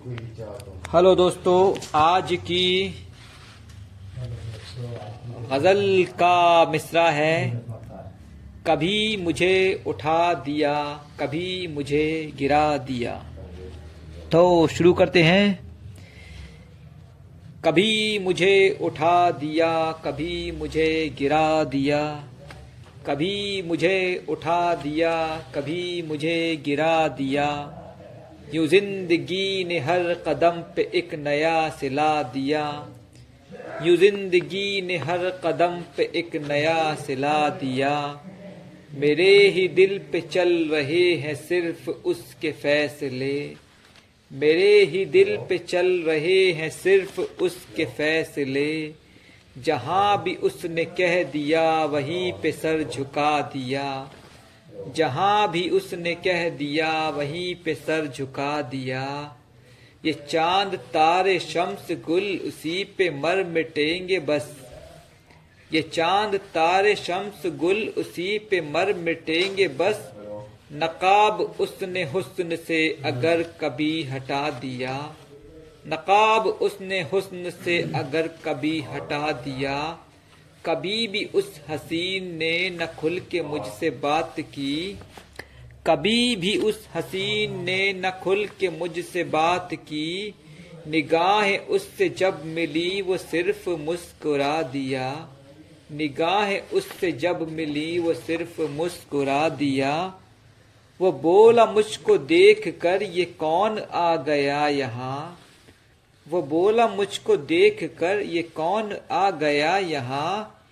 [0.00, 2.94] Hello दोस्तों, आज की
[5.50, 7.62] गज़ल का मिसरा है।
[8.66, 13.24] कभी मुझे उठा दिया, कभी मुझे गिरा दिया।
[14.32, 15.60] तो शुरू करते हैं।
[17.64, 22.24] कभी मुझे उठा दिया, कभी मुझे गिरा दिया।
[23.06, 27.76] कभी मुझे उठा दिया, कभी मुझे गिरा दिया।
[28.54, 32.64] यूँ ज़िंदगी ने हर कदम पे एक नया सिला दिया।
[33.82, 37.94] यूँ ज़िंदगी ने हर कदम पे एक नया सिला दिया।
[38.94, 43.34] मेरे ही दिल पे चल रहे हैं सिर्फ़ उसके फैसले।
[44.30, 48.70] मेरे ही दिल पे चल रहे हैं सिर्फ़ उसके फैसले।
[49.58, 54.10] जहाँ भी उसने कह दिया, वहीं पे सर झुका दिया।
[54.88, 59.36] जहाँ भी उसने कह दिया, वहीं पे सर झुका दिया।
[60.04, 64.56] ये चाँद, तारे, शम्स, गुल, उसी पे मर मिटेंगे बस।
[65.72, 70.12] ये चाँद, तारे, शम्स, गुल, उसी पे मर मिटेंगे बस।
[70.72, 75.16] नकाब उसने हुस्न से अगर कभी हटा दिया।
[75.86, 79.98] नकाब उसने हुस्न से अगर कभी हटा दिया।
[80.66, 84.98] कभी भी उस हसीन ने न खुल के मुझसे बात की।
[85.86, 90.34] कभी भी उस हसीन ने न खुल के मुझसे बात की।
[90.88, 95.28] निगाहें उससे जब मिली, वो सिर्फ़ मुस्कुरा दिया।
[95.92, 100.14] निगाहें उससे जब मिली, वो सिर्फ़ मुस्कुरा दिया।
[101.00, 105.39] वो बोला, मुझको देख कर ये कौन आ गया यहाँ?
[106.28, 110.64] वो बोला, मुझको देख कर ये कौन आ गया यहाँ?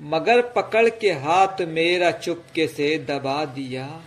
[0.00, 4.00] मगर पकड़ के हाथ मेरा चुपके से दबा दिया।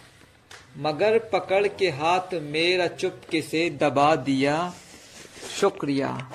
[0.78, 4.74] मगर पकड़ के हाथ मेरा चुपके से दबा दिया।
[5.60, 6.32] शुक्रिया।